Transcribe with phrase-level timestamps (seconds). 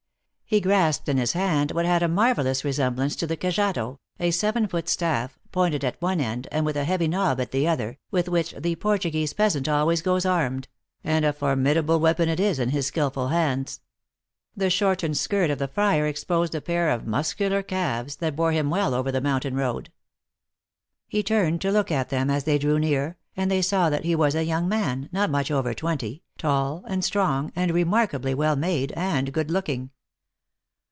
[0.53, 4.31] He grasped in his hand what had a marvelous re semblance to the cajadoj a
[4.31, 7.99] seven foot staff, pointed at one end, and with a heavy knob at the other,
[8.11, 10.67] with which the Portuguese peasant always goes armed;
[11.05, 13.79] and a formidable weapon it is in his skillful hands.
[14.53, 18.51] The shortened skirt of the friar exposed a pair of mus cular calves, that bore
[18.51, 19.89] him well over the mountain road.
[21.07, 24.15] He turned to look at them as they drew near, and they saw that lie
[24.15, 28.91] was a young man, not much over twenty, tall and strong, and remarkably well made
[28.97, 29.91] and good looking.